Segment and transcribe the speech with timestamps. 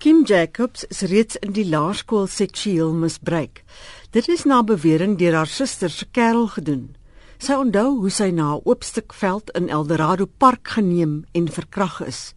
[0.00, 3.58] Kim Jacobs is reeds in die laerskool seksueel misbruik.
[4.16, 6.86] Dit is na bewering deur haar suster se kerel gedoen.
[7.36, 12.00] Sy onthou hoe sy na 'n oop stuk veld in Eldorado Park geneem en verkrag
[12.08, 12.32] is.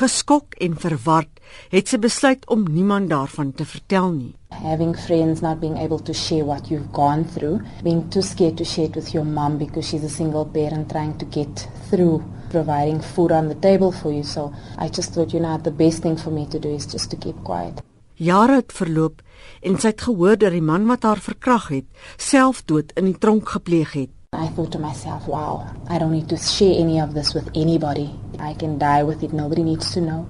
[0.00, 1.32] Geskok en verward
[1.72, 4.34] het sy besluit om niemand daarvan te vertel nie.
[4.50, 8.64] Having friends not being able to share what you've gone through, being too scared to
[8.64, 13.02] share it with your mom because she's a single parent trying to get through providing
[13.02, 14.22] food on the table for you.
[14.22, 17.10] So I just thought, you know, the best thing for me to do is just
[17.10, 17.82] to keep quiet.
[18.18, 19.20] Jare het verloop
[19.62, 23.52] en sy het gehoor dat die man wat haar verkrag het, selfdood in die tronk
[23.54, 24.10] gepleeg het.
[24.34, 28.10] I thought to myself, wow, I don't need to share any of this with anybody.
[28.40, 29.32] I can die with it.
[29.32, 30.26] Nobody needs to know.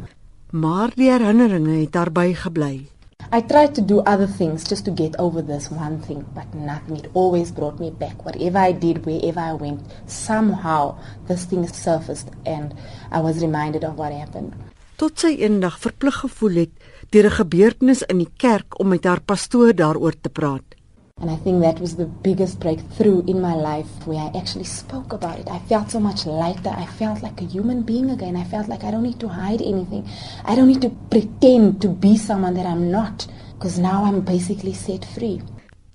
[0.50, 2.86] Maar die herinneringe het daarby gebly.
[3.30, 6.96] I tried to do other things just to get over this one thing, but nothing.
[6.96, 8.24] It always brought me back.
[8.24, 10.96] Whatever I did, wherever I went, somehow
[11.26, 12.74] this thing surfaced and
[13.12, 14.56] I was reminded of what happened.
[14.96, 16.72] Tot sy eendag verplig gevoel het
[17.12, 20.77] deur 'n gebeurtenis in die kerk om met haar pastoor daaroor te praat.
[21.20, 25.12] And I think that was the biggest breakthrough in my life where I actually spoke
[25.12, 25.48] about it.
[25.50, 26.70] I felt so much lighter.
[26.70, 28.36] I felt like a human being again.
[28.36, 30.08] I felt like I don't need to hide anything.
[30.44, 34.74] I don't need to pretend to be someone that I'm not because now I'm basically
[34.74, 35.42] set free.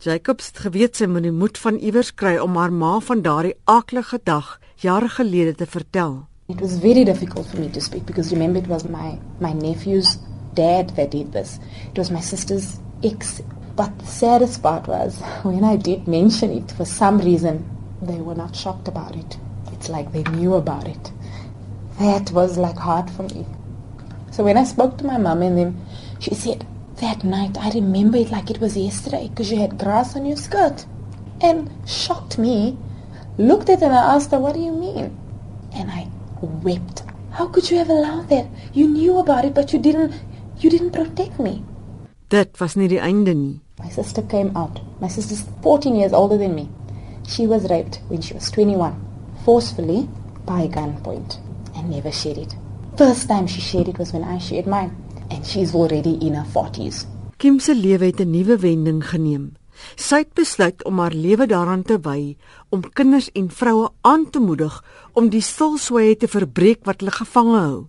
[0.04, 3.54] Jacobs het geweet sy moet die moed van iewers kry om haar ma van daardie
[3.72, 6.26] aaklige dag jare gelede te vertel.
[6.52, 10.18] It was very difficult for me to speak because remember it was my my nephew's
[10.60, 11.56] dad that did this.
[11.94, 13.40] It was my sister's ex
[13.76, 17.66] But the saddest part was when I did mention it, for some reason,
[18.02, 19.38] they were not shocked about it.
[19.72, 21.12] It's like they knew about it.
[22.00, 23.46] That was like hard for me.
[24.32, 25.86] So when I spoke to my mom and them,
[26.20, 26.68] she said,
[27.02, 30.38] that night I remember it like it was yesterday because you had grass on your
[30.38, 30.86] skirt.
[31.42, 32.78] And shocked me,
[33.38, 35.18] looked at her and I asked her, what do you mean?
[35.74, 36.08] And I
[36.42, 37.04] wept.
[37.32, 38.48] How could you have allowed that?
[38.74, 40.14] You knew about it, but you didn't,
[40.60, 41.64] you didn't protect me.
[42.30, 43.63] Dit was nie die einde nie.
[43.80, 44.80] My sister came out.
[45.02, 46.70] My sister's 14 years older than me.
[47.28, 48.94] She was raped when she was 21,
[49.44, 50.08] forcefully
[50.46, 51.40] by gunpoint,
[51.76, 52.56] and never shared it.
[52.98, 54.96] First time she shared it was when I shared mine,
[55.32, 57.08] and she's already in her 40s.
[57.38, 59.54] Kim se lewe het 'n nuwe wending geneem.
[59.96, 62.38] Sy het besluit om haar lewe daaraan te wy
[62.70, 67.58] om kinders en vroue aan te moedig om die stilswye te verbreek wat hulle gevange
[67.58, 67.86] hou.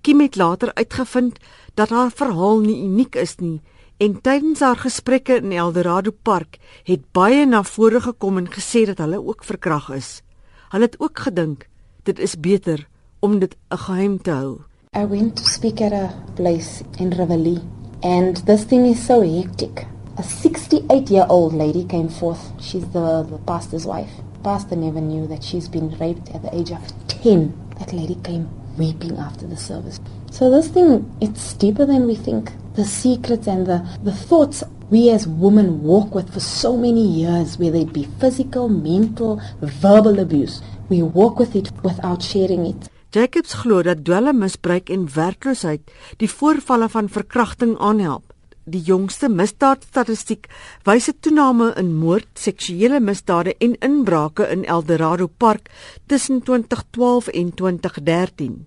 [0.00, 1.38] Kim het later uitgevind
[1.74, 3.60] dat haar verhaal nie uniek is nie
[3.96, 8.98] En tydens haar gesprekke in Eldorado Park het baie na vore gekom en gesê dat
[9.00, 10.20] hulle ook verkrag is.
[10.68, 11.64] Hulle het ook gedink
[12.04, 12.88] dit is beter
[13.24, 14.60] om dit 'n geheim te hou.
[14.96, 17.60] I went to speak at a place in Reveille
[18.02, 19.86] and this thing is so hectic.
[20.18, 22.52] A 68-year-old lady came forth.
[22.60, 24.12] She's the, the pastor's wife.
[24.42, 27.52] Pastor never knew that she's been raped at the age of 10.
[27.78, 28.46] That lady came
[28.78, 30.00] weeping after the service.
[30.30, 32.52] So this thing, it's deeper than we think.
[32.76, 37.58] The secrets and the, the thoughts we as women walk with for so many years,
[37.58, 42.90] whether it be physical, mental, verbal abuse, we walk with it without sharing it.
[43.10, 45.88] Jacobs glo dat dwelmmisbruik en werkloosheid
[46.20, 48.34] die voorvalle van verkrachting aanhelp.
[48.68, 50.48] Die jongste misdaadstatistiek
[50.84, 55.70] wys 'n toename in moord, seksuele misdade en inbrake in Eldorado Park
[56.06, 58.66] tussen 2012 en 2013.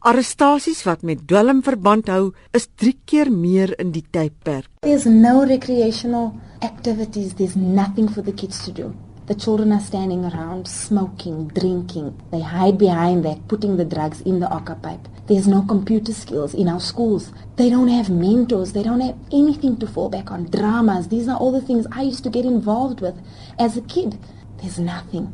[0.00, 4.68] Arrestasies wat met dwelm verband hou, is 3 keer meer in die tydperk.
[4.82, 6.32] There's no recreational
[6.62, 8.94] activities, there's nothing for the kids to do.
[9.26, 12.14] The children are standing around smoking, drinking.
[12.30, 15.08] They hide behind that, putting the drugs in the ocker pipe.
[15.26, 17.32] There's no computer skills in our schools.
[17.56, 18.72] They don't have mentors.
[18.72, 20.44] They don't have anything to fall back on.
[20.44, 21.08] Dramas.
[21.08, 23.16] These are all the things I used to get involved with
[23.58, 24.16] as a kid.
[24.58, 25.32] There's nothing.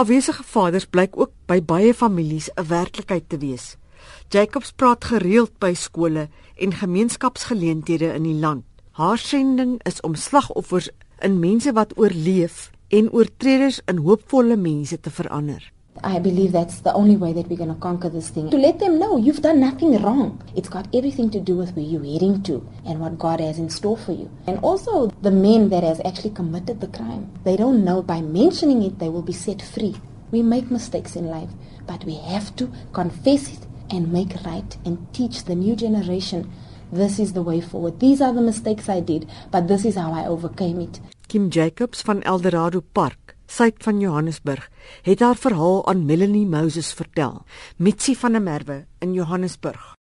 [0.00, 3.76] Afwesige vaders blyk ook by baie families 'n werklikheid te wees.
[4.32, 8.64] Jacobs praat gereeld by skole en gemeenskapsgeleenthede in die land.
[8.90, 10.88] Haar sending is om slagoffers
[11.18, 15.72] in mense wat oorleef en oortreders in hoopvolle mense te verander.
[16.02, 18.48] I believe that's the only way that we're going to conquer this thing.
[18.50, 20.42] To let them know you've done nothing wrong.
[20.56, 23.68] It's got everything to do with where you're heading to and what God has in
[23.68, 24.30] store for you.
[24.46, 27.30] And also the men that has actually committed the crime.
[27.44, 29.96] They don't know by mentioning it they will be set free.
[30.30, 31.50] We make mistakes in life,
[31.86, 36.50] but we have to confess it and make right and teach the new generation
[36.92, 38.00] this is the way forward.
[38.00, 41.00] These are the mistakes I did, but this is how I overcame it.
[41.28, 44.70] Kim Jacobs van Eldorado Park suid van Johannesburg,
[45.02, 47.42] het haar verhaal aan Melanie Moses vertel.
[47.76, 49.98] Mitsi van der Merwe in Johannesburg.